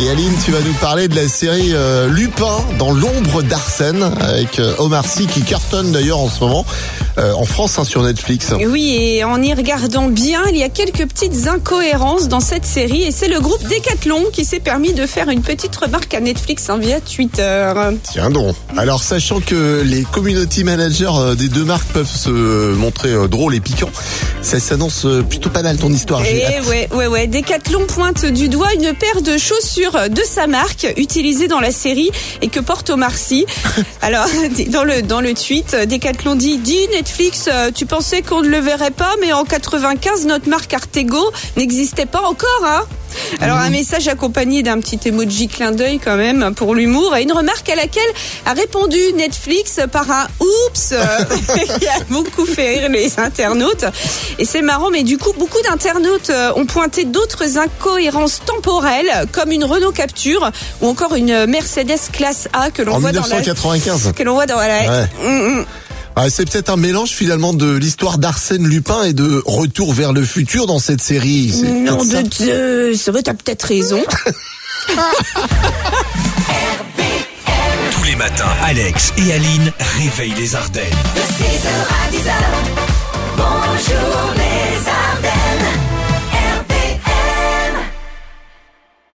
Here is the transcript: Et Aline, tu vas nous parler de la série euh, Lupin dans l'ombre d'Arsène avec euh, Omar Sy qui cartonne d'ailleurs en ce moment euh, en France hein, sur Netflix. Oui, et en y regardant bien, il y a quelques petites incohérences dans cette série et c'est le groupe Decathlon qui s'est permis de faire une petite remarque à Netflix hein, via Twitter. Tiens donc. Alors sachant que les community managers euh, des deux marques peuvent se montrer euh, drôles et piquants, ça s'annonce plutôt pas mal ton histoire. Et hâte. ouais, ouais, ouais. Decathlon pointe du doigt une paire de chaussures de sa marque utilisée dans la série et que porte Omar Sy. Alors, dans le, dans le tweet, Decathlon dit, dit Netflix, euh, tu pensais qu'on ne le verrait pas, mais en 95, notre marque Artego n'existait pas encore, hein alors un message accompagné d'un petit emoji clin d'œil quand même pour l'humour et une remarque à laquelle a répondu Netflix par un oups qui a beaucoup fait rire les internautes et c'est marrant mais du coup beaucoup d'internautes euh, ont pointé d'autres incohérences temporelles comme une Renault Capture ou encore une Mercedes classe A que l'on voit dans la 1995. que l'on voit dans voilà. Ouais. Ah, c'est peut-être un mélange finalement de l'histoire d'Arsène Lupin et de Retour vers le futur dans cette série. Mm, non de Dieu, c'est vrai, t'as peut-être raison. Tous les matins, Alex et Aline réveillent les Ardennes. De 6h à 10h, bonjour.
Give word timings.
Et 0.00 0.10
Aline, 0.10 0.32
tu 0.44 0.52
vas 0.52 0.60
nous 0.60 0.74
parler 0.74 1.08
de 1.08 1.16
la 1.16 1.26
série 1.26 1.74
euh, 1.74 2.08
Lupin 2.08 2.58
dans 2.78 2.92
l'ombre 2.92 3.42
d'Arsène 3.42 4.02
avec 4.20 4.60
euh, 4.60 4.74
Omar 4.78 5.04
Sy 5.04 5.26
qui 5.26 5.42
cartonne 5.42 5.90
d'ailleurs 5.90 6.20
en 6.20 6.28
ce 6.28 6.38
moment 6.38 6.64
euh, 7.18 7.32
en 7.34 7.44
France 7.44 7.78
hein, 7.78 7.84
sur 7.84 8.02
Netflix. 8.02 8.54
Oui, 8.64 8.96
et 8.96 9.24
en 9.24 9.42
y 9.42 9.52
regardant 9.52 10.06
bien, 10.06 10.42
il 10.50 10.56
y 10.56 10.62
a 10.62 10.68
quelques 10.68 11.06
petites 11.06 11.48
incohérences 11.48 12.28
dans 12.28 12.38
cette 12.38 12.64
série 12.64 13.02
et 13.02 13.10
c'est 13.10 13.26
le 13.26 13.40
groupe 13.40 13.62
Decathlon 13.64 14.26
qui 14.32 14.44
s'est 14.44 14.60
permis 14.60 14.92
de 14.92 15.04
faire 15.04 15.28
une 15.28 15.42
petite 15.42 15.74
remarque 15.74 16.14
à 16.14 16.20
Netflix 16.20 16.70
hein, 16.70 16.78
via 16.78 17.00
Twitter. 17.00 17.72
Tiens 18.04 18.30
donc. 18.30 18.54
Alors 18.76 19.02
sachant 19.02 19.40
que 19.40 19.82
les 19.84 20.02
community 20.02 20.62
managers 20.62 21.10
euh, 21.12 21.34
des 21.34 21.48
deux 21.48 21.64
marques 21.64 21.88
peuvent 21.88 22.06
se 22.06 22.72
montrer 22.74 23.10
euh, 23.10 23.26
drôles 23.26 23.56
et 23.56 23.60
piquants, 23.60 23.90
ça 24.40 24.60
s'annonce 24.60 25.04
plutôt 25.28 25.50
pas 25.50 25.62
mal 25.62 25.76
ton 25.76 25.92
histoire. 25.92 26.24
Et 26.24 26.44
hâte. 26.44 26.66
ouais, 26.66 26.88
ouais, 26.94 27.08
ouais. 27.08 27.26
Decathlon 27.26 27.84
pointe 27.86 28.26
du 28.26 28.48
doigt 28.48 28.72
une 28.74 28.94
paire 28.94 29.22
de 29.22 29.36
chaussures 29.36 30.08
de 30.08 30.22
sa 30.22 30.46
marque 30.46 30.86
utilisée 30.96 31.48
dans 31.48 31.60
la 31.60 31.72
série 31.72 32.10
et 32.42 32.48
que 32.48 32.60
porte 32.60 32.90
Omar 32.90 33.16
Sy. 33.16 33.44
Alors, 34.02 34.26
dans 34.68 34.84
le, 34.84 35.02
dans 35.02 35.20
le 35.20 35.34
tweet, 35.34 35.74
Decathlon 35.88 36.36
dit, 36.36 36.58
dit 36.58 36.86
Netflix, 36.92 37.07
euh, 37.48 37.70
tu 37.74 37.86
pensais 37.86 38.22
qu'on 38.22 38.42
ne 38.42 38.48
le 38.48 38.58
verrait 38.58 38.90
pas, 38.90 39.14
mais 39.20 39.32
en 39.32 39.44
95, 39.44 40.26
notre 40.26 40.48
marque 40.48 40.72
Artego 40.72 41.32
n'existait 41.56 42.06
pas 42.06 42.22
encore, 42.22 42.64
hein 42.64 42.84
alors 43.40 43.56
un 43.56 43.70
message 43.70 44.06
accompagné 44.06 44.62
d'un 44.62 44.78
petit 44.80 45.00
emoji 45.06 45.48
clin 45.48 45.72
d'œil 45.72 45.98
quand 45.98 46.16
même 46.16 46.52
pour 46.54 46.74
l'humour 46.74 47.16
et 47.16 47.22
une 47.22 47.32
remarque 47.32 47.68
à 47.70 47.74
laquelle 47.74 48.10
a 48.44 48.52
répondu 48.52 48.98
Netflix 49.16 49.80
par 49.90 50.10
un 50.10 50.26
oups 50.40 50.94
qui 51.80 51.88
a 51.88 52.04
beaucoup 52.10 52.44
fait 52.44 52.78
rire 52.78 52.90
les 52.90 53.18
internautes 53.18 53.86
et 54.38 54.44
c'est 54.44 54.60
marrant 54.60 54.90
mais 54.90 55.04
du 55.04 55.16
coup 55.16 55.32
beaucoup 55.38 55.60
d'internautes 55.62 56.30
euh, 56.30 56.52
ont 56.56 56.66
pointé 56.66 57.04
d'autres 57.04 57.58
incohérences 57.58 58.42
temporelles 58.44 59.26
comme 59.32 59.52
une 59.52 59.64
Renault 59.64 59.92
Capture 59.92 60.50
ou 60.82 60.88
encore 60.88 61.14
une 61.14 61.46
Mercedes 61.46 62.10
classe 62.12 62.48
A 62.52 62.70
que 62.70 62.82
l'on 62.82 62.98
voit 62.98 63.12
dans 63.12 63.22
la 63.22 63.40
1995. 63.40 64.12
que 64.14 64.22
l'on 64.22 64.34
voit 64.34 64.46
dans 64.46 64.56
voilà. 64.56 64.80
Ouais. 64.80 65.64
Ah, 66.20 66.28
c'est 66.30 66.50
peut-être 66.50 66.68
un 66.68 66.76
mélange 66.76 67.10
finalement 67.10 67.54
de 67.54 67.76
l'histoire 67.76 68.18
d'Arsène 68.18 68.66
Lupin 68.66 69.04
et 69.04 69.12
de 69.12 69.40
Retour 69.46 69.94
vers 69.94 70.12
le 70.12 70.24
futur 70.24 70.66
dans 70.66 70.80
cette 70.80 71.00
série. 71.00 71.62
Mm, 71.62 71.84
non 71.84 72.04
de 72.04 72.22
Dieu, 72.22 72.92
c'est 72.96 73.12
vrai, 73.12 73.22
t'as 73.22 73.34
peut-être 73.34 73.62
raison. 73.62 74.02
Tous 77.92 78.02
les 78.02 78.16
matins, 78.16 78.50
Alex 78.64 79.12
et 79.16 79.32
Aline 79.32 79.72
réveillent 79.78 80.34
les 80.34 80.56
Ardennes. 80.56 80.82
De 81.14 81.20
6h 81.20 81.68
à 81.88 82.10
10h, 82.10 82.32
bonjour. 83.36 84.27